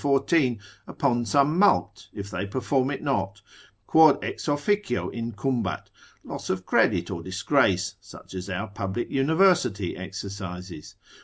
14, 0.03 0.59
upon 0.87 1.23
some 1.27 1.59
mulct, 1.59 2.07
if 2.11 2.31
they 2.31 2.47
perform 2.47 2.89
it 2.89 3.03
not, 3.03 3.43
quod 3.85 4.17
ex 4.23 4.47
officio 4.47 5.11
incumbat, 5.11 5.91
loss 6.23 6.49
of 6.49 6.65
credit 6.65 7.11
or 7.11 7.21
disgrace, 7.21 7.97
such 8.01 8.33
as 8.33 8.49
our 8.49 8.67
public 8.67 9.11
University 9.11 9.95
exercises. 9.95 10.95